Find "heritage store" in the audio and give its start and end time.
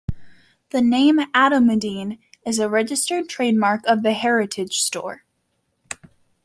4.13-5.25